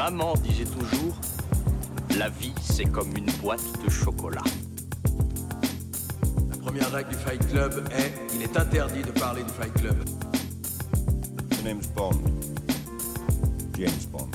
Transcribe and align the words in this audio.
Maman 0.00 0.32
disait 0.42 0.64
toujours, 0.64 1.14
la 2.16 2.30
vie 2.30 2.54
c'est 2.62 2.86
comme 2.86 3.14
une 3.14 3.30
boîte 3.42 3.60
de 3.84 3.90
chocolat. 3.90 4.42
La 6.48 6.56
première 6.56 6.90
règle 6.90 7.10
du 7.10 7.16
Fight 7.16 7.46
Club 7.48 7.86
est 7.92 8.10
il 8.34 8.40
est 8.40 8.56
interdit 8.56 9.02
de 9.02 9.10
parler 9.10 9.42
du 9.42 9.50
Fight 9.50 9.74
Club. 9.74 10.02
The 11.50 11.64
name's 11.64 11.86
Bond. 11.88 12.18
James 13.76 13.90
Bond. 14.10 14.30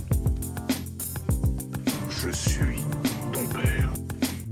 Je 2.12 2.30
suis. 2.30 2.84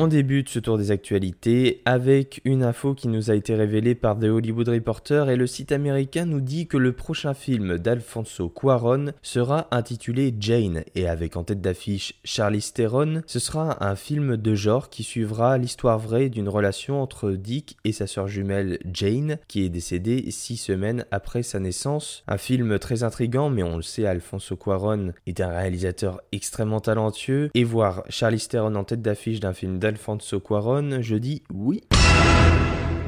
On 0.00 0.06
débute 0.06 0.48
ce 0.48 0.60
tour 0.60 0.78
des 0.78 0.92
actualités 0.92 1.82
avec 1.84 2.40
une 2.44 2.62
info 2.62 2.94
qui 2.94 3.08
nous 3.08 3.32
a 3.32 3.34
été 3.34 3.56
révélée 3.56 3.96
par 3.96 4.16
The 4.16 4.26
Hollywood 4.26 4.68
Reporter 4.68 5.28
et 5.28 5.34
le 5.34 5.48
site 5.48 5.72
américain 5.72 6.24
nous 6.24 6.40
dit 6.40 6.68
que 6.68 6.76
le 6.76 6.92
prochain 6.92 7.34
film 7.34 7.78
d'Alfonso 7.78 8.48
Cuaron 8.48 9.06
sera 9.22 9.66
intitulé 9.72 10.32
Jane 10.38 10.84
et 10.94 11.08
avec 11.08 11.36
en 11.36 11.42
tête 11.42 11.60
d'affiche 11.60 12.14
Charlize 12.22 12.72
Theron, 12.72 13.22
ce 13.26 13.40
sera 13.40 13.84
un 13.84 13.96
film 13.96 14.36
de 14.36 14.54
genre 14.54 14.88
qui 14.88 15.02
suivra 15.02 15.58
l'histoire 15.58 15.98
vraie 15.98 16.28
d'une 16.28 16.48
relation 16.48 17.02
entre 17.02 17.32
Dick 17.32 17.76
et 17.84 17.90
sa 17.90 18.06
sœur 18.06 18.28
jumelle 18.28 18.78
Jane 18.92 19.38
qui 19.48 19.64
est 19.64 19.68
décédée 19.68 20.30
six 20.30 20.58
semaines 20.58 21.06
après 21.10 21.42
sa 21.42 21.58
naissance. 21.58 22.22
Un 22.28 22.38
film 22.38 22.78
très 22.78 23.02
intrigant 23.02 23.50
mais 23.50 23.64
on 23.64 23.74
le 23.74 23.82
sait 23.82 24.06
Alfonso 24.06 24.54
Cuaron 24.54 25.12
est 25.26 25.40
un 25.40 25.48
réalisateur 25.48 26.20
extrêmement 26.30 26.78
talentueux 26.78 27.50
et 27.54 27.64
voir 27.64 28.04
Charlize 28.08 28.46
Theron 28.46 28.76
en 28.76 28.84
tête 28.84 29.02
d'affiche 29.02 29.40
d'un 29.40 29.52
film 29.52 29.80
Alfonso 29.88 30.38
Cuaron, 30.38 31.00
je 31.00 31.16
dis 31.16 31.42
oui. 31.52 31.82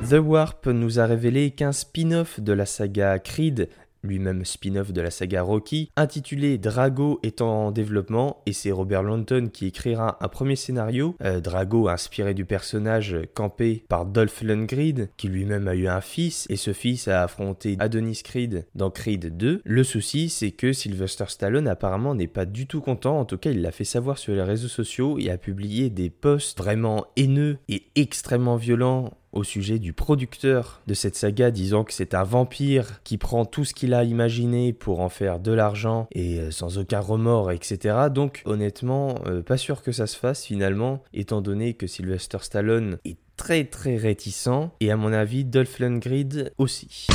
The 0.09 0.15
Warp 0.15 0.67
nous 0.67 0.99
a 0.99 1.05
révélé 1.05 1.51
qu'un 1.51 1.73
spin-off 1.73 2.41
de 2.41 2.53
la 2.53 2.65
saga 2.65 3.19
Creed 3.19 3.69
lui-même 4.03 4.45
spin-off 4.45 4.93
de 4.93 5.01
la 5.01 5.11
saga 5.11 5.43
Rocky, 5.43 5.91
intitulé 5.97 6.59
Drago 6.59 7.21
est 7.23 7.41
en 7.41 7.71
développement 7.71 8.43
et 8.47 8.53
c'est 8.53 8.71
Robert 8.71 9.03
Lawton 9.03 9.49
qui 9.53 9.67
écrira 9.67 10.19
un 10.21 10.29
premier 10.29 10.57
scénario. 10.57 11.15
Euh, 11.23 11.41
Drago 11.41 11.89
inspiré 11.89 12.35
du 12.35 12.45
personnage 12.45 13.17
campé 13.35 13.85
par 13.89 14.07
Dolph 14.07 14.43
Lundgren 14.43 15.09
qui 15.17 15.29
lui-même 15.29 15.69
a 15.69 15.75
eu 15.75 15.89
un 15.89 16.01
fils 16.01 16.47
et 16.51 16.57
ce 16.57 16.73
fils 16.73 17.09
a 17.09 17.23
affronté 17.23 17.77
Adonis 17.79 18.23
Creed 18.25 18.67
dans 18.75 18.91
Creed 18.91 19.37
2. 19.37 19.63
Le 19.65 19.85
souci 19.85 20.29
c'est 20.29 20.51
que 20.51 20.73
Sylvester 20.73 21.25
Stallone 21.29 21.69
apparemment 21.69 22.15
n'est 22.15 22.27
pas 22.27 22.47
du 22.47 22.67
tout 22.67 22.81
content, 22.81 23.19
en 23.19 23.25
tout 23.25 23.39
cas 23.39 23.51
il 23.51 23.63
l'a 23.63 23.73
fait 23.73 23.85
savoir 23.85 24.19
sur 24.19 24.35
les 24.35 24.43
réseaux 24.43 24.69
sociaux 24.69 25.19
et 25.19 25.31
a 25.31 25.39
publié 25.39 25.91
des 25.91 26.11
posts 26.11 26.59
vraiment 26.59 27.07
haineux 27.17 27.59
et 27.69 27.85
extrêmement 27.95 28.57
violents 28.57 29.13
au 29.33 29.45
sujet 29.45 29.79
du 29.79 29.93
producteur 29.93 30.83
de 30.87 30.95
cette 30.95 31.17
saga 31.17 31.51
disant 31.51 31.85
que 31.85 31.93
c'est 31.93 32.15
un 32.15 32.25
vampire 32.25 33.01
qui 33.05 33.19
prend 33.19 33.45
tout 33.45 33.65
ce 33.65 33.75
qu'il 33.75 33.95
a 33.95 34.05
imaginé 34.05 34.73
pour 34.73 35.01
en 35.01 35.09
faire 35.09 35.39
de 35.39 35.53
l'argent 35.53 36.09
et 36.13 36.39
euh, 36.39 36.51
sans 36.51 36.79
aucun 36.79 37.01
remords, 37.01 37.51
etc. 37.53 38.09
Donc 38.13 38.43
honnêtement, 38.45 39.17
euh, 39.27 39.43
pas 39.43 39.57
sûr 39.57 39.83
que 39.83 39.93
ça 39.93 40.07
se 40.07 40.17
fasse 40.17 40.45
finalement, 40.45 41.03
étant 41.13 41.41
donné 41.41 41.75
que 41.75 41.87
Sylvester 41.87 42.39
Stallone 42.41 42.99
est 43.05 43.19
très 43.37 43.65
très 43.65 43.97
réticent 43.97 44.71
et 44.81 44.91
à 44.91 44.97
mon 44.97 45.13
avis 45.13 45.45
Dolph 45.45 45.79
Lundgren 45.79 46.51
aussi. 46.59 47.07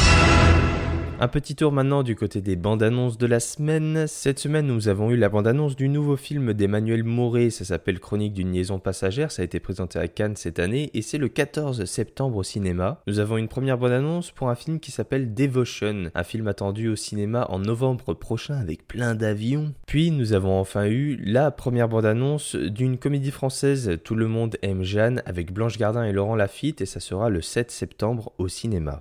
Un 1.18 1.30
petit 1.30 1.56
tour 1.56 1.72
maintenant 1.72 2.04
du 2.04 2.14
côté 2.14 2.42
des 2.42 2.58
bandes 2.58 2.84
annonces 2.84 3.18
de 3.18 3.26
la 3.26 3.40
semaine. 3.40 4.06
Cette 4.06 4.38
semaine, 4.38 4.68
nous 4.68 4.90
avons 4.90 5.12
eu 5.12 5.16
la 5.16 5.30
bande 5.30 5.48
annonce 5.48 5.78
du 5.78 5.88
nouveau 5.88 6.18
film 6.18 6.52
d'Emmanuel 6.52 7.06
Mouret. 7.06 7.52
Ça 7.52 7.64
s'appelle 7.64 8.02
Chronique 8.02 8.34
d'une 8.34 8.52
liaison 8.52 8.80
passagère. 8.80 9.32
Ça 9.32 9.42
a 9.42 9.46
été 9.46 9.62
présenté 9.62 9.98
à 9.98 10.10
Cannes 10.10 10.36
cette 10.36 10.60
année 10.60 10.92
et 10.94 11.02
c'est 11.02 11.18
le 11.18 11.30
14 11.30 11.86
septembre 11.86 12.36
au 12.36 12.44
cinéma. 12.44 13.02
Nous 13.08 13.20
avons 13.20 13.38
une 13.38 13.48
première 13.48 13.78
bande 13.78 13.94
annonce 13.94 14.32
pour 14.32 14.50
un 14.50 14.56
film 14.56 14.82
qui 14.82 14.92
s'appelle 14.92 15.34
Devotion, 15.34 16.12
un 16.14 16.24
film 16.24 16.50
attendu 16.50 16.90
au 16.90 16.98
cinéma 16.98 17.48
en 17.50 17.60
novembre 17.60 18.14
prochain 18.14 18.58
avec 18.58 18.86
plein 18.86 19.16
d'avions. 19.16 19.74
Puis 19.88 20.12
nous 20.12 20.34
avons 20.34 20.60
enfin 20.60 20.86
eu 20.88 21.16
la 21.24 21.50
première 21.50 21.88
bande 21.88 22.06
annonce 22.06 22.58
d'une 22.58 22.98
comédie 22.98 23.32
française 23.32 24.00
Tout 24.04 24.16
le 24.16 24.28
monde 24.28 24.58
aime 24.64 24.84
Jeanne 24.84 25.24
avec 25.26 25.54
Blanche 25.54 25.78
Gardin 25.78 26.04
et 26.04 26.12
Laurent 26.12 26.36
Lafitte 26.36 26.82
et 26.82 26.86
ça 26.86 27.00
sera 27.00 27.30
le 27.30 27.42
7 27.42 27.72
septembre 27.72 28.34
au 28.38 28.50
cinéma. 28.50 29.00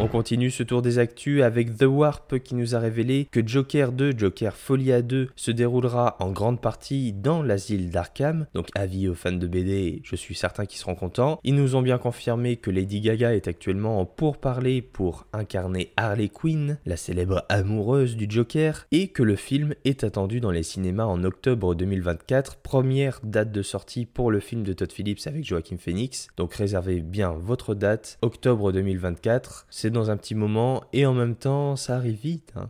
On 0.00 0.06
continue 0.06 0.52
ce 0.52 0.62
tour 0.62 0.80
des 0.80 1.00
actus 1.00 1.42
avec 1.42 1.76
The 1.76 1.82
Warp 1.82 2.38
qui 2.38 2.54
nous 2.54 2.76
a 2.76 2.78
révélé 2.78 3.26
que 3.32 3.44
Joker 3.44 3.90
2, 3.90 4.16
Joker 4.16 4.54
Folie 4.54 4.92
à 4.92 5.02
2 5.02 5.30
se 5.34 5.50
déroulera 5.50 6.16
en 6.20 6.30
grande 6.30 6.60
partie 6.60 7.12
dans 7.12 7.42
l'asile 7.42 7.90
d'Arkham. 7.90 8.46
Donc 8.54 8.68
avis 8.76 9.08
aux 9.08 9.16
fans 9.16 9.32
de 9.32 9.46
BD, 9.48 10.00
je 10.04 10.14
suis 10.14 10.36
certain 10.36 10.66
qu'ils 10.66 10.78
seront 10.78 10.94
contents. 10.94 11.40
Ils 11.42 11.56
nous 11.56 11.74
ont 11.74 11.82
bien 11.82 11.98
confirmé 11.98 12.54
que 12.54 12.70
Lady 12.70 13.00
Gaga 13.00 13.34
est 13.34 13.48
actuellement 13.48 14.00
en 14.00 14.06
pourparlers 14.06 14.82
pour 14.82 15.26
incarner 15.32 15.92
Harley 15.96 16.28
Quinn, 16.28 16.78
la 16.86 16.96
célèbre 16.96 17.44
amoureuse 17.48 18.16
du 18.16 18.26
Joker, 18.28 18.86
et 18.92 19.08
que 19.08 19.24
le 19.24 19.34
film 19.34 19.74
est 19.84 20.04
attendu 20.04 20.38
dans 20.38 20.52
les 20.52 20.62
cinémas 20.62 21.06
en 21.06 21.24
octobre 21.24 21.74
2024, 21.74 22.58
première 22.58 23.18
date 23.24 23.50
de 23.50 23.62
sortie 23.62 24.06
pour 24.06 24.30
le 24.30 24.38
film 24.38 24.62
de 24.62 24.74
Todd 24.74 24.92
Phillips 24.92 25.26
avec 25.26 25.44
Joaquin 25.44 25.76
Phoenix. 25.76 26.28
Donc 26.36 26.54
réservez 26.54 27.00
bien 27.00 27.32
votre 27.32 27.74
date, 27.74 28.16
octobre 28.22 28.70
2024. 28.70 29.66
C'est 29.70 29.87
dans 29.90 30.10
un 30.10 30.16
petit 30.16 30.34
moment 30.34 30.82
et 30.92 31.06
en 31.06 31.14
même 31.14 31.34
temps 31.36 31.76
ça 31.76 31.96
arrive 31.96 32.18
vite. 32.20 32.52
Hein. 32.56 32.68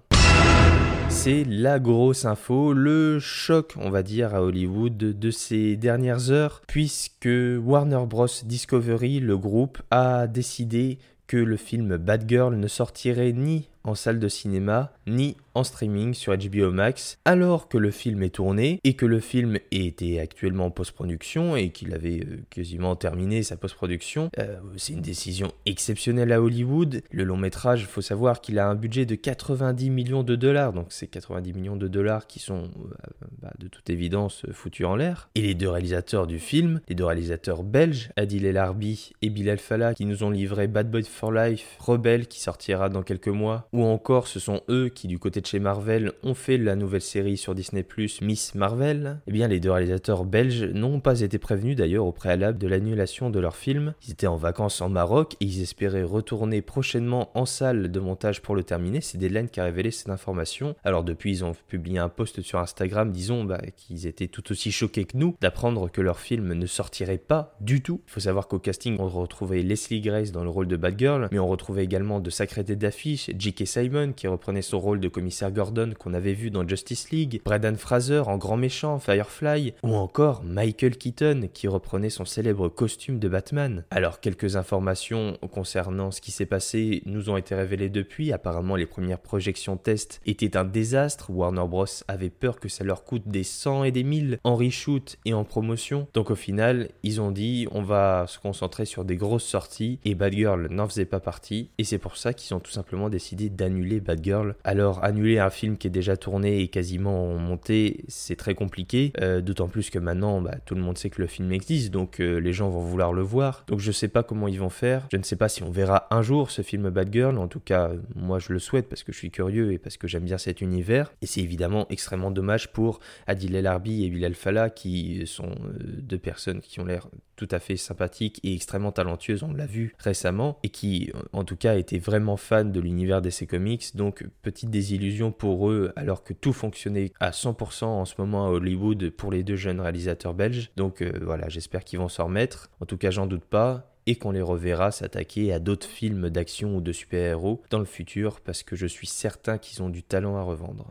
C'est 1.11 1.45
la 1.45 1.81
grosse 1.81 2.27
info, 2.27 2.73
le 2.75 3.19
choc, 3.19 3.75
on 3.81 3.91
va 3.91 4.03
dire, 4.03 4.35
à 4.35 4.43
Hollywood 4.43 4.97
de 4.97 5.31
ces 5.31 5.77
dernières 5.77 6.31
heures, 6.31 6.63
puisque 6.69 7.29
Warner 7.29 8.05
Bros. 8.07 8.27
Discovery, 8.45 9.19
le 9.19 9.37
groupe, 9.37 9.79
a 9.91 10.27
décidé 10.27 10.99
que 11.27 11.37
le 11.37 11.57
film 11.57 11.97
Bad 11.97 12.29
Girl 12.29 12.55
ne 12.55 12.69
sortirait 12.69 13.33
ni 13.33 13.69
en 13.89 13.95
salle 13.95 14.19
de 14.19 14.29
cinéma 14.29 14.93
ni 15.07 15.37
en 15.55 15.65
streaming 15.65 16.15
sur 16.15 16.37
HBO 16.37 16.71
Max, 16.71 17.19
alors 17.25 17.69
que 17.69 17.79
le 17.79 17.91
film 17.91 18.23
est 18.23 18.35
tourné 18.35 18.81
et 18.85 18.95
que 18.95 19.07
le 19.07 19.19
film 19.19 19.59
était 19.73 20.21
actuellement 20.21 20.67
en 20.67 20.71
post-production 20.71 21.57
et 21.57 21.71
qu'il 21.71 21.93
avait 21.95 22.21
euh, 22.21 22.45
quasiment 22.51 22.95
terminé 22.95 23.43
sa 23.43 23.57
post-production. 23.57 24.31
Euh, 24.39 24.59
c'est 24.77 24.93
une 24.93 25.01
décision 25.01 25.51
exceptionnelle 25.67 26.33
à 26.33 26.41
Hollywood. 26.41 27.03
Le 27.11 27.25
long 27.25 27.37
métrage, 27.37 27.87
faut 27.87 28.03
savoir 28.03 28.41
qu'il 28.41 28.59
a 28.59 28.69
un 28.69 28.75
budget 28.77 29.05
de 29.05 29.17
90 29.17 29.91
millions 29.91 30.23
de 30.23 30.37
dollars, 30.37 30.73
donc 30.73 30.87
c'est 30.91 31.09
90 31.09 31.53
millions 31.55 31.77
de 31.77 31.89
dollars 31.89 32.27
qui 32.27 32.39
sont 32.39 32.65
euh, 32.65 33.27
bah, 33.41 33.53
de 33.59 33.67
toute 33.67 33.91
évidence 33.91 34.47
foutus 34.53 34.87
en 34.87 34.95
l'air. 34.95 35.31
Et 35.35 35.41
les 35.41 35.55
deux 35.55 35.71
réalisateurs 35.71 36.27
du 36.27 36.39
film, 36.39 36.81
les 36.89 36.95
deux 36.95 37.07
réalisateurs 37.07 37.65
belges, 37.65 38.11
Adil 38.17 38.45
El 38.45 38.59
Arbi 38.59 39.13
et 39.23 39.31
Bilal 39.31 39.59
Fallah, 39.59 39.95
qui 39.95 40.05
nous 40.05 40.23
ont 40.23 40.31
livré 40.31 40.69
Bad 40.69 40.91
Boy 40.91 41.03
for 41.03 41.33
Life, 41.33 41.77
Rebelle, 41.81 42.29
qui 42.29 42.41
sortira 42.41 42.89
dans 42.89 43.03
quelques 43.03 43.29
mois, 43.29 43.69
ou 43.79 43.85
encore 43.85 44.27
ce 44.27 44.41
sont 44.41 44.63
eux 44.69 44.89
qui 44.89 45.07
du 45.07 45.21
côté 45.21 45.41
de 45.41 45.47
chez 45.47 45.61
Marvel 45.61 46.11
ont 46.25 46.35
fait 46.35 46.59
la 46.59 46.75
nouvelle 46.75 47.01
série 47.01 47.37
sur 47.37 47.55
Disney⁇ 47.55 47.83
Miss 48.25 48.57
Marvel, 48.57 49.21
eh 49.29 49.31
bien 49.31 49.47
les 49.47 49.61
deux 49.61 49.71
réalisateurs 49.71 50.25
belges 50.25 50.65
n'ont 50.65 50.99
pas 50.99 51.21
été 51.21 51.39
prévenus 51.39 51.77
d'ailleurs 51.77 52.05
au 52.05 52.11
préalable 52.11 52.59
de 52.59 52.67
l'annulation 52.67 53.31
de 53.31 53.39
leur 53.39 53.55
film. 53.55 53.95
Ils 54.05 54.11
étaient 54.11 54.27
en 54.27 54.35
vacances 54.35 54.81
en 54.81 54.89
Maroc 54.89 55.37
et 55.41 55.45
ils 55.45 55.63
espéraient 55.63 56.03
retourner 56.03 56.61
prochainement 56.61 57.31
en 57.39 57.47
salle 57.47 57.93
de 57.93 58.01
montage 58.01 58.43
pour 58.43 58.57
le 58.57 58.65
terminer. 58.65 59.01
C'est 59.01 59.17
Deadline 59.17 59.49
qui 59.49 59.61
a 59.61 59.65
révélé 59.65 59.93
cette 59.93 60.11
information. 60.11 60.75
Alors 60.83 61.05
depuis 61.05 61.31
ils 61.31 61.45
ont 61.45 61.53
publié 61.69 62.01
un 62.01 62.09
post 62.09 62.43
sur 62.43 62.59
Instagram 62.59 63.13
disons 63.13 63.45
bah, 63.45 63.61
qu'ils 63.77 64.09
étaient 64.09 64.27
tout 64.27 64.51
aussi 64.51 64.73
choqués 64.73 65.05
que 65.05 65.17
nous 65.17 65.37
d'apprendre 65.41 65.89
que 65.89 66.01
leur 66.01 66.19
film 66.19 66.53
ne 66.53 66.67
sortirait 66.67 67.19
pas 67.19 67.57
du 67.61 67.81
tout. 67.81 68.01
Il 68.09 68.11
faut 68.11 68.21
savoir 68.21 68.49
qu'au 68.49 68.59
casting 68.59 68.97
on 68.99 69.07
retrouvait 69.07 69.63
Leslie 69.63 70.01
Grace 70.01 70.33
dans 70.33 70.43
le 70.43 70.51
rôle 70.51 70.67
de 70.67 70.77
Bad 70.77 70.99
Girl, 70.99 71.29
mais 71.31 71.39
on 71.39 71.47
retrouvait 71.47 71.85
également 71.85 72.19
de 72.19 72.31
sacrés 72.31 72.65
têtes 72.65 72.81
d'affiche, 72.81 73.31
J.K. 73.39 73.58
Simon 73.67 74.13
qui 74.13 74.27
reprenait 74.27 74.63
son 74.63 74.79
rôle 74.79 75.01
de 75.01 75.09
commissaire 75.09 75.51
Gordon 75.51 75.93
qu'on 75.99 76.15
avait 76.15 76.33
vu 76.33 76.51
dans 76.51 76.67
Justice 76.67 77.11
League, 77.11 77.41
Braden 77.45 77.77
Fraser 77.77 78.23
en 78.27 78.37
grand 78.37 78.57
méchant, 78.57 78.99
Firefly, 78.99 79.75
ou 79.83 79.95
encore 79.95 80.43
Michael 80.45 80.97
Keaton 80.97 81.49
qui 81.53 81.69
reprenait 81.69 82.11
son 82.11 82.25
célèbre 82.25 82.69
costume 82.69 83.19
de 83.19 83.29
Batman. 83.29 83.85
Alors 83.91 84.21
quelques 84.21 84.57
informations 84.57 85.39
concernant 85.51 86.11
ce 86.11 86.21
qui 86.21 86.31
s'est 86.31 86.47
passé 86.47 87.03
nous 87.07 87.31
ont 87.31 87.37
été 87.37 87.55
révélées 87.55 87.91
depuis, 87.91 88.33
apparemment 88.33 88.77
les 88.77 88.87
premières 88.87 89.21
projections 89.21 89.77
test 89.77 90.21
étaient 90.27 90.57
un 90.57 90.65
désastre, 90.65 91.31
Warner 91.31 91.67
Bros. 91.69 91.87
avait 92.09 92.31
peur 92.31 92.61
que 92.61 92.69
ça 92.69 92.85
leur 92.85 93.05
coûte 93.05 93.27
des 93.27 93.45
100 93.45 93.85
et 93.85 93.93
des 93.93 94.05
1000 94.05 94.39
en 94.45 94.57
reshoot 94.57 95.19
et 95.25 95.35
en 95.35 95.45
promotion, 95.45 96.07
donc 96.15 96.31
au 96.31 96.35
final 96.35 96.91
ils 97.03 97.21
ont 97.21 97.31
dit 97.31 97.67
on 97.73 97.83
va 97.83 98.27
se 98.27 98.39
concentrer 98.39 98.85
sur 98.85 99.05
des 99.05 99.17
grosses 99.17 99.45
sorties. 99.45 99.99
Et 100.05 100.15
Bad 100.15 100.33
Girl 100.33 100.69
n'en 100.71 100.89
faisait 100.89 101.05
pas 101.05 101.21
partie. 101.21 101.71
Et 101.79 101.85
c'est 101.85 101.99
pour 101.99 102.17
ça 102.17 102.33
qu'ils 102.33 102.55
ont 102.55 102.61
tout 102.61 102.71
simplement 102.71 103.09
décidé 103.09 103.48
d'annuler 103.51 104.01
Bad 104.01 104.23
Girl. 104.23 104.55
Alors 104.65 105.05
annuler 105.05 105.39
un 105.39 105.51
film 105.51 105.77
qui 105.77 105.87
est 105.87 105.91
déjà 105.91 106.17
tourné 106.17 106.61
et 106.61 106.69
quasiment 106.69 107.35
monté, 107.35 108.05
c'est 108.09 108.37
très 108.37 108.55
compliqué, 108.55 109.13
euh, 109.21 109.41
d'autant 109.41 109.69
plus 109.69 109.91
que 109.91 109.99
maintenant 109.99 110.41
bah, 110.41 110.57
tout 110.65 110.75
le 110.75 110.81
monde 110.81 110.99
sait 110.99 111.11
que 111.11 111.21
le 111.21 111.27
film 111.27 111.53
existe, 111.53 111.91
donc 111.91 112.21
euh, 112.21 112.39
les 112.39 112.53
gens 112.53 112.69
vont 112.71 112.81
vouloir 112.81 113.13
le 113.13 113.23
voir. 113.23 113.65
Donc 113.67 113.81
je 113.81 113.93
sais 113.93 114.09
pas 114.09 114.23
comment 114.23 114.49
ils 114.49 114.59
vont 114.59 114.71
faire, 114.71 115.07
je 115.13 115.17
ne 115.17 115.23
sais 115.23 115.37
pas 115.37 115.49
si 115.49 115.63
on 115.63 115.71
verra 115.71 116.07
un 116.11 116.23
jour 116.23 116.51
ce 116.51 116.63
film 116.63 116.91
Bad 116.91 117.13
Girl, 117.13 117.39
en 117.39 117.49
tout 117.49 117.61
cas 117.61 117.91
moi 118.15 118.39
je 118.39 118.53
le 118.53 118.59
souhaite 118.59 118.89
parce 118.89 119.03
que 119.03 119.13
je 119.13 119.19
suis 119.19 119.31
curieux 119.31 119.73
et 119.73 119.79
parce 119.79 119.97
que 119.97 120.09
j'aime 120.09 120.25
bien 120.25 120.39
cet 120.39 120.61
univers. 120.61 121.13
Et 121.23 121.27
c'est 121.27 121.41
évidemment 121.41 121.87
extrêmement 121.91 122.31
dommage 122.31 122.73
pour 122.73 123.01
Adil 123.27 123.55
El 123.55 123.67
Arbi 123.67 124.05
et 124.05 124.11
Bilal 124.11 124.35
Fallah 124.35 124.71
qui 124.71 125.27
sont 125.27 125.55
deux 125.79 126.19
personnes 126.19 126.61
qui 126.61 126.81
ont 126.81 126.85
l'air 126.85 127.09
tout 127.39 127.49
à 127.53 127.61
fait 127.61 127.77
sympathiques 127.77 128.41
et 128.43 128.53
extrêmement 128.53 128.93
talentueuses, 128.93 129.45
on 129.45 129.55
l'a 129.55 129.65
vu 129.65 129.95
récemment, 129.99 130.59
et 130.65 130.69
qui 130.69 131.11
en 131.33 131.45
tout 131.45 131.57
cas 131.57 131.77
étaient 131.77 131.99
vraiment 131.99 132.37
fans 132.37 132.65
de 132.65 132.81
l'univers 132.81 133.23
DC 133.23 133.47
Comics, 133.49 133.95
donc 133.95 134.27
petite 134.43 134.71
désillusion 134.71 135.31
pour 135.33 135.71
eux 135.71 135.93
alors 135.97 136.25
que 136.25 136.33
tout 136.33 136.53
fonctionnait 136.53 137.13
à 137.21 137.31
100% 137.31 137.85
en 137.85 138.05
ce 138.05 138.15
moment 138.19 138.47
à 138.47 138.51
Hollywood 138.51 139.11
pour 139.11 139.31
les 139.31 139.45
deux 139.45 139.57
jeunes 139.57 139.81
réalisateurs 139.81 140.35
belges. 140.35 140.71
Donc 140.77 141.01
euh, 141.01 141.13
voilà, 141.23 141.49
j'espère 141.49 141.85
qu'ils 141.85 142.01
vont 142.01 142.09
s'en 142.09 142.27
remettre. 142.27 142.71
En 142.81 142.87
tout 142.87 142.97
cas, 142.97 143.11
j'en 143.11 143.27
doute 143.27 143.45
pas 143.45 143.93
et 144.07 144.17
qu'on 144.17 144.33
les 144.33 144.43
reverra 144.43 144.91
s'attaquer 144.91 145.53
à 145.53 145.59
d'autres 145.59 145.87
films 145.87 146.31
d'action 146.31 146.77
ou 146.77 146.81
de 146.81 146.93
super-héros 146.93 147.63
dans 147.71 147.79
le 147.79 147.85
futur 147.85 148.41
parce 148.41 148.63
que 148.63 148.75
je 148.75 148.87
suis 148.87 149.07
certain 149.07 149.59
qu'ils 149.59 149.83
ont 149.83 149.91
du 149.91 150.03
talent 150.03 150.37
à 150.37 150.43
revendre. 150.43 150.89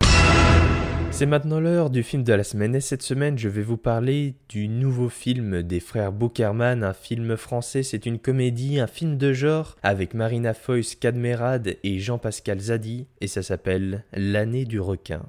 C'est 1.11 1.25
maintenant 1.25 1.59
l'heure 1.59 1.89
du 1.89 2.03
film 2.03 2.23
de 2.23 2.33
la 2.33 2.43
semaine 2.43 2.75
et 2.75 2.81
cette 2.81 3.01
semaine 3.01 3.39
je 3.39 3.49
vais 3.49 3.63
vous 3.63 3.77
parler 3.77 4.35
du 4.49 4.67
nouveau 4.67 5.09
film 5.09 5.63
des 5.63 5.79
frères 5.79 6.11
Bokerman, 6.11 6.83
un 6.83 6.93
film 6.93 7.37
français, 7.37 7.81
c'est 7.81 8.05
une 8.05 8.19
comédie, 8.19 8.79
un 8.79 8.87
film 8.87 9.17
de 9.17 9.33
genre 9.33 9.75
avec 9.81 10.13
Marina 10.13 10.53
Foïs, 10.53 10.95
Cadmerade 10.95 11.77
et 11.83 11.99
Jean-Pascal 11.99 12.59
Zadi 12.59 13.07
et 13.19 13.27
ça 13.27 13.41
s'appelle 13.41 14.03
L'année 14.13 14.65
du 14.65 14.79
requin. 14.79 15.23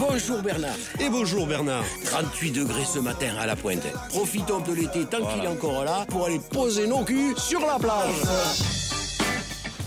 Bonjour 0.00 0.42
Bernard. 0.42 0.76
Et 1.00 1.08
bonjour 1.10 1.46
Bernard. 1.46 1.84
38 2.04 2.52
degrés 2.52 2.84
ce 2.84 2.98
matin 2.98 3.28
à 3.38 3.46
la 3.46 3.56
pointe. 3.56 3.86
Profitons 4.10 4.60
de 4.60 4.74
l'été 4.74 5.04
tant 5.04 5.24
qu'il 5.26 5.44
est 5.44 5.48
encore 5.48 5.84
là 5.84 6.04
pour 6.08 6.26
aller 6.26 6.40
poser 6.50 6.86
nos 6.86 7.04
culs 7.04 7.36
sur 7.36 7.60
la 7.60 7.78
plage. 7.78 8.10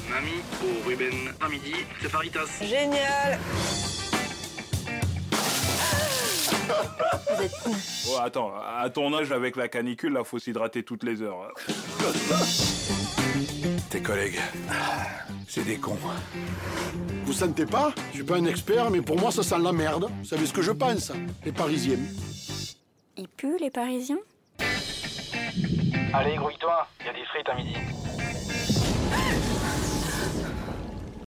Mamie 0.10 0.42
au 0.64 0.88
Ruben 0.88 1.14
à 1.42 1.50
midi, 1.50 1.74
c'est 2.02 2.10
Faritas. 2.10 2.60
Génial 2.62 3.40
Vous 7.36 7.44
êtes 7.44 7.64
con. 7.64 7.72
Oh, 8.10 8.18
attends, 8.22 8.54
à 8.56 8.90
ton 8.90 9.14
âge, 9.14 9.32
avec 9.32 9.56
la 9.56 9.68
canicule, 9.68 10.14
là, 10.14 10.24
faut 10.24 10.40
s'hydrater 10.40 10.84
toutes 10.84 11.04
les 11.04 11.22
heures. 11.22 11.54
Tes 13.90 14.02
collègues, 14.02 14.40
c'est 15.48 15.64
des 15.64 15.78
cons. 15.78 15.98
Vous 17.26 17.34
sentez 17.34 17.66
pas? 17.66 17.94
Je 18.12 18.18
suis 18.18 18.24
pas 18.24 18.38
un 18.38 18.46
expert, 18.46 18.90
mais 18.90 19.02
pour 19.02 19.20
moi, 19.20 19.32
ça 19.32 19.44
sent 19.44 19.60
la 19.60 19.72
merde. 19.72 20.10
Vous 20.20 20.26
savez 20.26 20.46
ce 20.46 20.54
que 20.54 20.62
je 20.62 20.72
pense 20.72 21.12
Les 21.46 21.52
Parisiens. 21.52 22.00
Ils 23.18 23.28
puent, 23.28 23.58
les 23.60 23.70
Parisiens? 23.70 24.18
Allez, 26.14 26.36
grouille-toi, 26.36 26.88
il 27.02 27.06
y 27.06 27.10
a 27.10 27.14
des 27.14 27.26
frites 27.26 27.50
à 27.50 27.56
midi. 27.56 27.76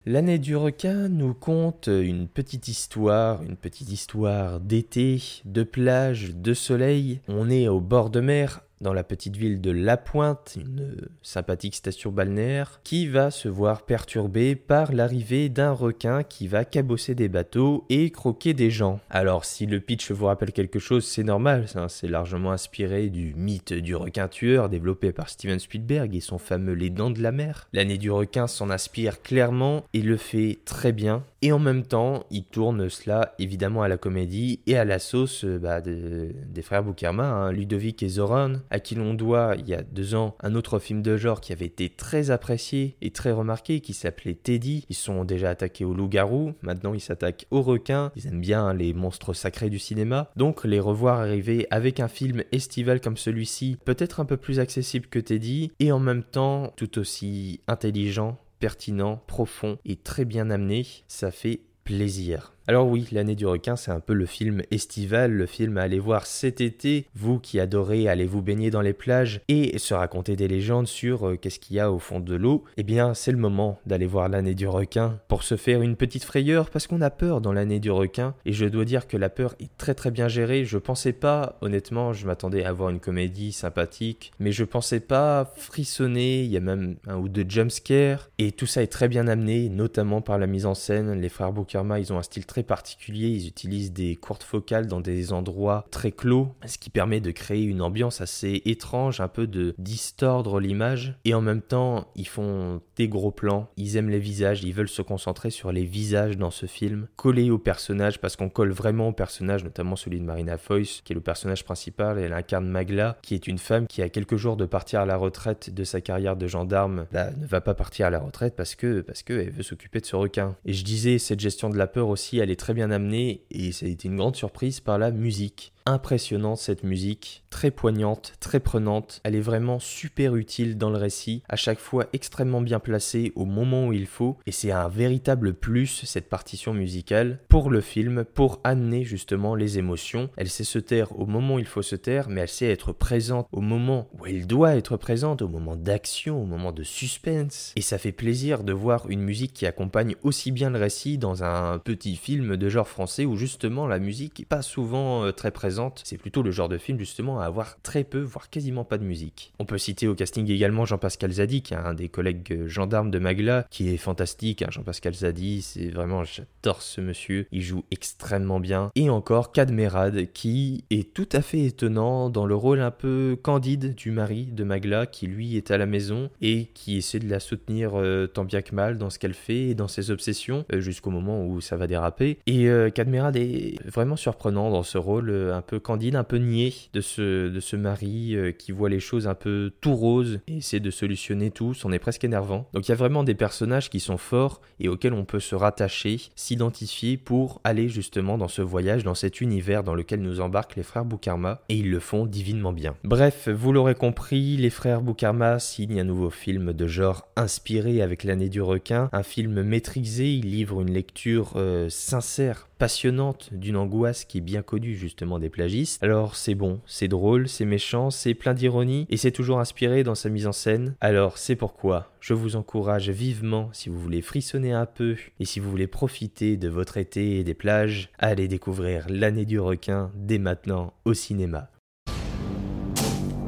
L'année 0.07 0.37
du 0.37 0.55
requin 0.55 1.09
nous 1.09 1.33
conte 1.33 1.87
une 1.87 2.27
petite 2.27 2.67
histoire, 2.67 3.41
une 3.41 3.55
petite 3.55 3.89
histoire 3.89 4.59
d'été, 4.59 5.19
de 5.45 5.63
plage, 5.63 6.35
de 6.35 6.53
soleil. 6.53 7.21
On 7.27 7.49
est 7.49 7.67
au 7.67 7.79
bord 7.79 8.11
de 8.11 8.19
mer 8.19 8.61
dans 8.85 8.93
la 8.93 9.03
petite 9.03 9.35
ville 9.35 9.61
de 9.61 9.71
La 9.71 9.97
Pointe, 9.97 10.59
une 10.61 10.95
sympathique 11.23 11.73
station 11.73 12.11
balnéaire, 12.11 12.81
qui 12.83 13.07
va 13.07 13.31
se 13.31 13.49
voir 13.49 13.81
perturbée 13.81 14.55
par 14.55 14.93
l'arrivée 14.93 15.49
d'un 15.49 15.71
requin 15.71 16.21
qui 16.21 16.47
va 16.47 16.65
cabosser 16.65 17.15
des 17.15 17.27
bateaux 17.27 17.85
et 17.89 18.11
croquer 18.11 18.53
des 18.53 18.69
gens. 18.69 18.99
Alors 19.09 19.43
si 19.43 19.65
le 19.65 19.79
pitch 19.79 20.11
vous 20.11 20.27
rappelle 20.27 20.51
quelque 20.51 20.77
chose, 20.77 21.03
c'est 21.03 21.23
normal, 21.23 21.65
c'est 21.87 22.07
largement 22.07 22.51
inspiré 22.51 23.09
du 23.09 23.33
mythe 23.35 23.73
du 23.73 23.95
requin 23.95 24.27
tueur 24.27 24.69
développé 24.69 25.11
par 25.11 25.29
Steven 25.29 25.57
Spielberg 25.57 26.15
et 26.15 26.21
son 26.21 26.37
fameux 26.37 26.73
Les 26.73 26.91
Dents 26.91 27.09
de 27.09 27.23
la 27.23 27.31
Mer. 27.31 27.67
L'année 27.73 27.97
du 27.97 28.11
requin 28.11 28.45
s'en 28.45 28.69
inspire 28.69 29.23
clairement 29.23 29.83
et 29.93 30.03
le 30.03 30.17
fait 30.17 30.59
très 30.63 30.91
bien. 30.91 31.23
Et 31.41 31.51
en 31.51 31.59
même 31.59 31.83
temps, 31.83 32.25
il 32.29 32.43
tourne 32.43 32.89
cela 32.89 33.33
évidemment 33.39 33.83
à 33.83 33.87
la 33.87 33.97
comédie 33.97 34.61
et 34.67 34.77
à 34.77 34.85
la 34.85 34.99
sauce 34.99 35.45
bah, 35.45 35.81
des 35.81 36.61
frères 36.61 36.83
Boukerma, 36.83 37.23
hein, 37.23 37.51
Ludovic 37.51 38.01
et 38.01 38.09
Zoran, 38.09 38.53
à 38.75 38.79
qui 38.81 38.95
l'on 38.95 39.13
doit, 39.13 39.55
il 39.57 39.69
y 39.69 39.73
a 39.73 39.81
deux 39.81 40.15
ans, 40.15 40.35
un 40.41 40.53
autre 40.53 40.79
film 40.79 41.01
de 41.01 41.15
genre 41.15 41.39
qui 41.39 41.53
avait 41.53 41.65
été 41.65 41.89
très 41.89 42.29
apprécié 42.29 42.97
et 43.01 43.11
très 43.11 43.31
remarqué, 43.31 43.79
qui 43.79 43.93
s'appelait 43.93 44.35
Teddy. 44.35 44.85
Ils 44.89 44.95
sont 44.95 45.23
déjà 45.23 45.49
attaqués 45.49 45.85
aux 45.85 45.93
loups-garous, 45.93 46.53
maintenant 46.61 46.93
ils 46.93 46.99
s'attaquent 46.99 47.47
aux 47.51 47.61
requins, 47.61 48.11
ils 48.17 48.27
aiment 48.27 48.41
bien 48.41 48.73
les 48.73 48.93
monstres 48.93 49.33
sacrés 49.33 49.69
du 49.69 49.79
cinéma. 49.79 50.29
Donc 50.35 50.65
les 50.65 50.81
revoir 50.81 51.21
arriver 51.21 51.67
avec 51.71 52.01
un 52.01 52.09
film 52.09 52.43
estival 52.51 52.99
comme 52.99 53.17
celui-ci, 53.17 53.77
peut-être 53.85 54.19
un 54.19 54.25
peu 54.25 54.35
plus 54.35 54.59
accessible 54.59 55.07
que 55.07 55.19
Teddy, 55.19 55.71
et 55.79 55.93
en 55.93 55.99
même 55.99 56.23
temps 56.23 56.73
tout 56.75 56.99
aussi 56.99 57.61
intelligent, 57.67 58.37
pertinent, 58.59 59.21
profond 59.25 59.77
et 59.85 59.95
très 59.95 60.25
bien 60.25 60.49
amené, 60.49 60.85
ça 61.07 61.31
fait 61.31 61.61
plaisir. 61.85 62.54
Alors 62.67 62.87
oui, 62.87 63.07
l'année 63.11 63.35
du 63.35 63.45
requin, 63.45 63.75
c'est 63.75 63.91
un 63.91 63.99
peu 63.99 64.13
le 64.13 64.25
film 64.25 64.63
estival, 64.71 65.31
le 65.31 65.45
film 65.45 65.77
à 65.77 65.83
aller 65.83 65.99
voir 65.99 66.25
cet 66.25 66.61
été, 66.61 67.05
vous 67.13 67.37
qui 67.37 67.59
adorez 67.59 68.07
aller 68.07 68.25
vous 68.25 68.41
baigner 68.41 68.71
dans 68.71 68.81
les 68.81 68.93
plages 68.93 69.41
et 69.47 69.77
se 69.77 69.93
raconter 69.93 70.35
des 70.35 70.47
légendes 70.47 70.87
sur 70.87 71.27
euh, 71.27 71.35
qu'est-ce 71.35 71.59
qu'il 71.59 71.75
y 71.75 71.79
a 71.79 71.91
au 71.91 71.99
fond 71.99 72.19
de 72.19 72.33
l'eau, 72.33 72.63
eh 72.77 72.83
bien 72.83 73.13
c'est 73.13 73.31
le 73.31 73.37
moment 73.37 73.79
d'aller 73.85 74.07
voir 74.07 74.29
l'année 74.29 74.55
du 74.55 74.67
requin. 74.67 75.19
Pour 75.27 75.43
se 75.43 75.57
faire 75.57 75.83
une 75.83 75.95
petite 75.95 76.23
frayeur 76.23 76.71
parce 76.71 76.87
qu'on 76.87 77.01
a 77.01 77.11
peur 77.11 77.39
dans 77.39 77.53
l'année 77.53 77.79
du 77.79 77.91
requin 77.91 78.33
et 78.45 78.51
je 78.51 78.65
dois 78.65 78.83
dire 78.83 79.05
que 79.05 79.17
la 79.17 79.29
peur 79.29 79.53
est 79.59 79.69
très 79.77 79.93
très 79.93 80.09
bien 80.09 80.27
gérée, 80.27 80.65
je 80.65 80.79
pensais 80.79 81.13
pas, 81.13 81.59
honnêtement, 81.61 82.13
je 82.13 82.25
m'attendais 82.25 82.65
à 82.65 82.73
voir 82.73 82.89
une 82.89 82.99
comédie 82.99 83.51
sympathique, 83.51 84.31
mais 84.39 84.51
je 84.51 84.63
pensais 84.63 85.01
pas 85.01 85.53
frissonner, 85.55 86.41
il 86.41 86.49
y 86.49 86.57
a 86.57 86.61
même 86.61 86.95
un 87.07 87.17
ou 87.17 87.29
deux 87.29 87.45
jumpscares 87.47 88.31
et 88.39 88.51
tout 88.53 88.65
ça 88.65 88.81
est 88.81 88.87
très 88.87 89.07
bien 89.07 89.27
amené, 89.27 89.69
notamment 89.69 90.21
par 90.21 90.39
la 90.39 90.47
mise 90.47 90.65
en 90.65 90.73
scène, 90.73 91.21
les 91.21 91.29
frères 91.29 91.53
Boukherma, 91.53 91.99
ils 91.99 92.11
ont 92.11 92.17
un 92.17 92.23
style 92.23 92.47
très 92.47 92.54
particulier. 92.63 93.27
Ils 93.29 93.47
utilisent 93.47 93.93
des 93.93 94.15
courtes 94.15 94.43
focales 94.43 94.87
dans 94.87 95.01
des 95.01 95.33
endroits 95.33 95.85
très 95.91 96.11
clos, 96.11 96.53
ce 96.65 96.77
qui 96.77 96.89
permet 96.89 97.19
de 97.19 97.31
créer 97.31 97.63
une 97.63 97.81
ambiance 97.81 98.21
assez 98.21 98.61
étrange, 98.65 99.19
un 99.19 99.27
peu 99.27 99.47
de 99.47 99.75
distordre 99.77 100.59
l'image. 100.59 101.15
Et 101.25 101.33
en 101.33 101.41
même 101.41 101.61
temps, 101.61 102.07
ils 102.15 102.27
font 102.27 102.81
des 102.95 103.07
gros 103.07 103.31
plans. 103.31 103.69
Ils 103.77 103.97
aiment 103.97 104.09
les 104.09 104.19
visages, 104.19 104.63
ils 104.63 104.73
veulent 104.73 104.89
se 104.89 105.01
concentrer 105.01 105.49
sur 105.49 105.71
les 105.71 105.83
visages 105.83 106.37
dans 106.37 106.51
ce 106.51 106.65
film, 106.65 107.07
coller 107.15 107.49
au 107.49 107.57
personnage 107.57 108.19
parce 108.19 108.35
qu'on 108.35 108.49
colle 108.49 108.71
vraiment 108.71 109.09
au 109.09 109.13
personnage, 109.13 109.63
notamment 109.63 109.95
celui 109.95 110.19
de 110.19 110.25
Marina 110.25 110.57
Foïs, 110.57 111.01
qui 111.03 111.13
est 111.13 111.15
le 111.15 111.21
personnage 111.21 111.63
principal. 111.63 112.17
Elle 112.19 112.33
incarne 112.33 112.67
Magla, 112.67 113.17
qui 113.21 113.33
est 113.35 113.47
une 113.47 113.57
femme 113.57 113.87
qui 113.87 114.01
a 114.01 114.09
quelques 114.09 114.37
jours 114.37 114.57
de 114.57 114.65
partir 114.65 115.01
à 115.01 115.05
la 115.05 115.17
retraite 115.17 115.73
de 115.73 115.83
sa 115.83 116.01
carrière 116.01 116.35
de 116.35 116.47
gendarme, 116.47 117.05
bah, 117.11 117.31
ne 117.31 117.45
va 117.45 117.61
pas 117.61 117.73
partir 117.73 118.07
à 118.07 118.09
la 118.09 118.19
retraite 118.19 118.55
parce 118.55 118.75
que 118.75 119.01
parce 119.01 119.23
qu'elle 119.23 119.51
veut 119.51 119.63
s'occuper 119.63 119.99
de 119.99 120.05
ce 120.05 120.15
requin. 120.15 120.55
Et 120.65 120.73
je 120.73 120.83
disais, 120.83 121.17
cette 121.17 121.39
gestion 121.39 121.69
de 121.69 121.77
la 121.77 121.87
peur 121.87 122.07
aussi, 122.07 122.41
elle 122.45 122.51
est 122.51 122.59
très 122.59 122.75
bien 122.75 122.91
amenée 122.91 123.41
et 123.49 123.71
ça 123.71 123.87
a 123.87 123.89
été 123.89 124.07
une 124.07 124.17
grande 124.17 124.35
surprise 124.35 124.79
par 124.79 124.99
la 124.99 125.09
musique 125.09 125.73
impressionnante 125.85 126.57
cette 126.57 126.83
musique, 126.83 127.43
très 127.49 127.69
poignante, 127.69 128.33
très 128.39 128.59
prenante. 128.59 129.21
Elle 129.23 129.35
est 129.35 129.41
vraiment 129.41 129.79
super 129.79 130.35
utile 130.35 130.77
dans 130.77 130.89
le 130.89 130.97
récit, 130.97 131.43
à 131.47 131.55
chaque 131.55 131.79
fois 131.79 132.07
extrêmement 132.13 132.61
bien 132.61 132.79
placée 132.79 133.31
au 133.35 133.45
moment 133.45 133.87
où 133.87 133.93
il 133.93 134.07
faut, 134.07 134.37
et 134.45 134.51
c'est 134.51 134.71
un 134.71 134.87
véritable 134.87 135.53
plus 135.53 136.03
cette 136.05 136.27
partition 136.27 136.73
musicale 136.73 137.39
pour 137.49 137.69
le 137.69 137.81
film, 137.81 138.25
pour 138.33 138.59
amener 138.63 139.03
justement 139.03 139.53
les 139.53 139.77
émotions. 139.77 140.29
Elle 140.37 140.49
sait 140.49 140.63
se 140.63 140.79
taire 140.79 141.17
au 141.19 141.25
moment 141.27 141.55
où 141.55 141.59
il 141.59 141.67
faut 141.67 141.83
se 141.83 141.95
taire, 141.95 142.29
mais 142.29 142.41
elle 142.41 142.49
sait 142.49 142.69
être 142.69 142.91
présente 142.91 143.47
au 143.51 143.61
moment 143.61 144.07
où 144.17 144.25
elle 144.25 144.47
doit 144.47 144.75
être 144.75 144.97
présente, 144.97 145.41
au 145.41 145.47
moment 145.47 145.75
d'action, 145.75 146.41
au 146.41 146.45
moment 146.45 146.71
de 146.71 146.83
suspense. 146.83 147.73
Et 147.75 147.81
ça 147.81 147.97
fait 147.99 148.11
plaisir 148.11 148.63
de 148.63 148.73
voir 148.73 149.09
une 149.09 149.21
musique 149.21 149.53
qui 149.53 149.67
accompagne 149.67 150.15
aussi 150.23 150.51
bien 150.51 150.71
le 150.71 150.79
récit 150.79 151.17
dans 151.17 151.43
un 151.43 151.77
petit 151.77 152.15
film 152.15 152.57
de 152.57 152.69
genre 152.69 152.87
français 152.87 153.25
où 153.25 153.35
justement 153.35 153.87
la 153.87 153.99
musique 153.99 154.39
n'est 154.39 154.45
pas 154.45 154.61
souvent 154.61 155.23
euh, 155.23 155.31
très 155.31 155.51
présente 155.51 155.74
c'est 156.03 156.17
plutôt 156.17 156.41
le 156.41 156.51
genre 156.51 156.69
de 156.69 156.77
film 156.77 156.97
justement 156.99 157.39
à 157.39 157.45
avoir 157.45 157.81
très 157.81 158.03
peu, 158.03 158.21
voire 158.21 158.49
quasiment 158.49 158.83
pas 158.83 158.97
de 158.97 159.03
musique. 159.03 159.53
On 159.59 159.65
peut 159.65 159.77
citer 159.77 160.07
au 160.07 160.15
casting 160.15 160.49
également 160.49 160.85
Jean-Pascal 160.85 161.31
Zadi, 161.31 161.63
un 161.71 161.93
des 161.93 162.09
collègues 162.09 162.51
euh, 162.51 162.67
gendarmes 162.67 163.11
de 163.11 163.19
Magla, 163.19 163.65
qui 163.69 163.89
est 163.89 163.97
fantastique. 163.97 164.61
Hein. 164.61 164.67
Jean-Pascal 164.69 165.13
Zadi, 165.13 165.61
c'est 165.61 165.89
vraiment, 165.89 166.23
j'adore 166.23 166.81
ce 166.81 167.01
monsieur, 167.01 167.47
il 167.51 167.61
joue 167.61 167.83
extrêmement 167.91 168.59
bien. 168.59 168.91
Et 168.95 169.09
encore 169.09 169.51
Cadmerade, 169.51 170.31
qui 170.33 170.83
est 170.89 171.13
tout 171.13 171.29
à 171.31 171.41
fait 171.41 171.63
étonnant 171.65 172.29
dans 172.29 172.45
le 172.45 172.55
rôle 172.55 172.79
un 172.81 172.91
peu 172.91 173.37
candide 173.41 173.95
du 173.95 174.11
mari 174.11 174.45
de 174.45 174.63
Magla, 174.63 175.05
qui 175.05 175.27
lui 175.27 175.57
est 175.57 175.71
à 175.71 175.77
la 175.77 175.85
maison 175.85 176.29
et 176.41 176.67
qui 176.73 176.97
essaie 176.97 177.19
de 177.19 177.29
la 177.29 177.39
soutenir 177.39 177.91
euh, 177.95 178.27
tant 178.27 178.45
bien 178.45 178.61
que 178.61 178.75
mal 178.75 178.97
dans 178.97 179.09
ce 179.09 179.19
qu'elle 179.19 179.33
fait 179.33 179.69
et 179.69 179.75
dans 179.75 179.87
ses 179.87 180.11
obsessions, 180.11 180.65
euh, 180.73 180.79
jusqu'au 180.79 181.11
moment 181.11 181.45
où 181.45 181.61
ça 181.61 181.77
va 181.77 181.87
déraper. 181.87 182.39
Et 182.47 182.67
Cadmerade 182.93 183.35
est 183.35 183.75
vraiment 183.85 184.15
surprenant 184.15 184.69
dans 184.71 184.83
ce 184.83 184.97
rôle 184.97 185.29
un 185.53 185.61
peu 185.65 185.79
candide, 185.79 186.15
un 186.15 186.23
peu 186.23 186.37
niais 186.37 186.73
de 186.93 187.01
ce, 187.01 187.49
de 187.49 187.59
ce 187.59 187.75
mari 187.75 188.35
euh, 188.35 188.51
qui 188.51 188.71
voit 188.71 188.89
les 188.89 188.99
choses 188.99 189.27
un 189.27 189.35
peu 189.35 189.71
tout 189.81 189.95
rose 189.95 190.39
et 190.47 190.57
essaie 190.57 190.79
de 190.79 190.91
solutionner 190.91 191.51
tout, 191.51 191.73
on 191.83 191.91
est 191.91 191.99
presque 191.99 192.23
énervant. 192.23 192.67
Donc 192.73 192.87
il 192.87 192.91
y 192.91 192.93
a 192.93 192.97
vraiment 192.97 193.23
des 193.23 193.35
personnages 193.35 193.89
qui 193.89 193.99
sont 193.99 194.17
forts 194.17 194.61
et 194.79 194.87
auxquels 194.87 195.13
on 195.13 195.25
peut 195.25 195.39
se 195.39 195.55
rattacher, 195.55 196.21
s'identifier 196.35 197.17
pour 197.17 197.61
aller 197.63 197.89
justement 197.89 198.37
dans 198.37 198.47
ce 198.47 198.61
voyage, 198.61 199.03
dans 199.03 199.15
cet 199.15 199.41
univers 199.41 199.83
dans 199.83 199.95
lequel 199.95 200.21
nous 200.21 200.39
embarquent 200.39 200.75
les 200.75 200.83
frères 200.83 201.05
Boukarma 201.05 201.61
et 201.69 201.75
ils 201.75 201.89
le 201.89 201.99
font 201.99 202.25
divinement 202.25 202.73
bien. 202.73 202.95
Bref, 203.03 203.49
vous 203.49 203.73
l'aurez 203.73 203.95
compris, 203.95 204.57
les 204.57 204.69
frères 204.69 205.01
Boukarma 205.01 205.59
signent 205.59 205.99
un 205.99 206.05
nouveau 206.05 206.29
film 206.29 206.73
de 206.73 206.87
genre 206.87 207.27
inspiré 207.35 208.01
avec 208.01 208.23
l'année 208.23 208.49
du 208.49 208.61
requin, 208.61 209.09
un 209.11 209.23
film 209.23 209.61
maîtrisé, 209.63 210.33
il 210.33 210.51
livre 210.51 210.81
une 210.81 210.91
lecture 210.91 211.53
euh, 211.55 211.89
sincère 211.89 212.67
passionnante 212.77 213.49
d'une 213.51 213.77
angoisse 213.77 214.25
qui 214.25 214.39
est 214.39 214.41
bien 214.41 214.61
connue 214.61 214.95
justement 214.95 215.39
des 215.39 215.49
plagistes. 215.55 216.03
Alors 216.03 216.35
c'est 216.35 216.53
bon, 216.53 216.81
c'est 216.85 217.07
drôle, 217.07 217.47
c'est 217.47 217.63
méchant, 217.63 218.11
c'est 218.11 218.33
plein 218.33 218.53
d'ironie 218.53 219.07
et 219.09 219.15
c'est 219.15 219.31
toujours 219.31 219.59
inspiré 219.59 220.03
dans 220.03 220.13
sa 220.13 220.27
mise 220.27 220.47
en 220.47 220.51
scène. 220.51 220.95
Alors 220.99 221.37
c'est 221.37 221.55
pourquoi 221.55 222.11
je 222.19 222.33
vous 222.33 222.57
encourage 222.57 223.09
vivement 223.09 223.69
si 223.71 223.87
vous 223.87 223.97
voulez 223.97 224.21
frissonner 224.21 224.73
un 224.73 224.85
peu 224.85 225.15
et 225.39 225.45
si 225.45 225.61
vous 225.61 225.69
voulez 225.69 225.87
profiter 225.87 226.57
de 226.57 226.67
votre 226.67 226.97
été 226.97 227.39
et 227.39 227.45
des 227.45 227.53
plages, 227.53 228.09
à 228.19 228.27
aller 228.27 228.49
découvrir 228.49 229.05
l'année 229.07 229.45
du 229.45 229.57
requin 229.57 230.11
dès 230.15 230.39
maintenant 230.39 230.91
au 231.05 231.13
cinéma. 231.13 231.69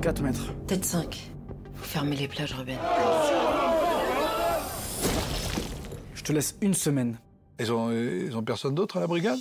4 0.02 0.22
mètres. 0.22 0.54
Peut-être 0.66 0.86
5. 0.86 1.32
Faut 1.74 1.84
fermer 1.84 2.16
les 2.16 2.30
plages, 2.30 2.54
Ruben. 2.54 2.78
Je 6.16 6.24
te 6.24 6.32
laisse 6.32 6.58
une 6.62 6.74
semaine. 6.74 7.18
Ils 7.60 7.74
ont, 7.74 7.92
ils 7.92 8.38
ont 8.38 8.44
personne 8.44 8.76
d'autre 8.76 8.96
à 8.96 9.00
la 9.02 9.08
brigade? 9.08 9.40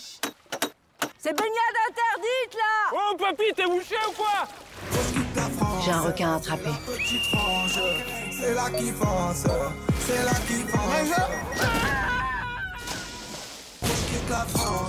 C'est 1.27 1.33
baignade 1.33 1.77
interdite 1.89 2.55
là 2.55 2.93
Oh 2.93 3.17
papy, 3.17 3.53
t'es 3.57 3.65
bouché 3.65 3.97
ou 4.09 4.13
quoi 4.13 4.47
J'ai 5.85 5.91
un 5.91 6.01
requin 6.01 6.35
à 6.35 6.37
attraper. 6.37 6.71
C'est 8.31 8.55
là 8.55 8.71
qui 8.71 8.93
fonce, 8.93 9.47
c'est 10.07 10.25
là 10.25 10.31
qui 10.47 10.63
fonce. 10.69 11.17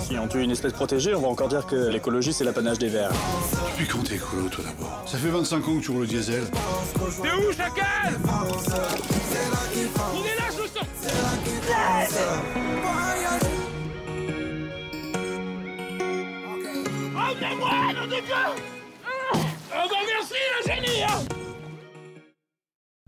Si 0.06 0.16
on 0.16 0.28
tue 0.28 0.42
une 0.42 0.52
espèce 0.52 0.72
protégée, 0.74 1.12
on 1.16 1.22
va 1.22 1.26
encore 1.26 1.48
dire 1.48 1.66
que 1.66 1.88
l'écologie 1.88 2.32
c'est 2.32 2.44
l'apanage 2.44 2.78
des 2.78 2.88
verts. 2.88 3.10
Depuis 3.72 3.88
quand 3.88 4.04
t'es 4.04 4.14
écolo 4.14 4.48
toi 4.48 4.62
d'abord 4.64 5.02
Ça 5.06 5.18
fait 5.18 5.30
25 5.30 5.56
ans 5.66 5.78
que 5.78 5.84
tu 5.84 5.90
roules 5.90 6.02
le 6.02 6.06
diesel. 6.06 6.44
T'es 7.20 7.32
où 7.32 7.52
chacal 7.52 8.14
Il 10.14 10.20
est 10.20 10.36
là, 10.36 10.44
je 10.56 10.62
le 10.62 10.68
sens 10.68 10.86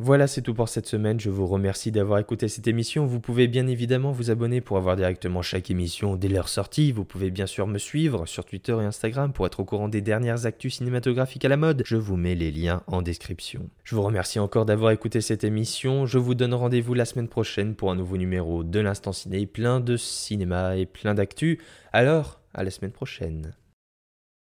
Voilà, 0.03 0.27
c'est 0.27 0.41
tout 0.41 0.55
pour 0.55 0.71
cette 0.71 0.87
semaine. 0.87 1.21
Je 1.21 1.29
vous 1.29 1.47
remercie 1.47 1.93
d'avoir 1.93 2.19
écouté 2.19 2.49
cette 2.49 2.67
émission. 2.67 3.05
Vous 3.05 3.21
pouvez 3.21 3.49
bien 3.49 3.67
évidemment 3.67 4.13
vous 4.13 4.31
abonner 4.31 4.63
pour 4.63 4.79
avoir 4.79 4.97
directement 4.97 5.43
chaque 5.43 5.71
émission 5.71 6.17
dès 6.17 6.29
leur 6.29 6.49
sortie. 6.49 6.91
Vous 6.91 7.05
pouvez 7.05 7.31
bien 7.31 7.47
sûr 7.47 7.67
me 7.67 7.77
suivre 7.77 8.25
sur 8.25 8.47
Twitter 8.47 8.73
et 8.81 8.85
Instagram 8.85 9.33
pour 9.35 9.47
être 9.47 9.61
au 9.61 9.67
courant 9.67 9.89
des 9.89 10.01
dernières 10.01 10.47
actus 10.47 10.77
cinématographiques 10.77 11.45
à 11.45 11.51
la 11.51 11.59
mode. 11.59 11.83
Je 11.85 11.97
vous 11.97 12.17
mets 12.17 12.35
les 12.35 12.51
liens 12.51 12.83
en 12.87 13.03
description. 13.03 13.69
Je 13.85 13.95
vous 13.95 14.03
remercie 14.03 14.39
encore 14.39 14.65
d'avoir 14.65 14.91
écouté 14.91 15.21
cette 15.21 15.45
émission. 15.45 16.07
Je 16.07 16.17
vous 16.17 16.35
donne 16.35 16.55
rendez-vous 16.55 16.95
la 16.95 17.05
semaine 17.05 17.29
prochaine 17.29 17.75
pour 17.75 17.91
un 17.91 17.97
nouveau 17.97 18.17
numéro 18.17 18.65
de 18.65 18.81
l'Instant 18.81 19.13
Ciné, 19.13 19.47
plein 19.47 19.81
de 19.81 19.99
cinéma 19.99 20.77
et 20.77 20.87
plein 20.87 21.15
d'actu. 21.15 21.61
Alors, 21.93 22.41
à 22.55 22.65
la 22.65 22.71
semaine 22.71 22.93
prochaine. 22.93 23.53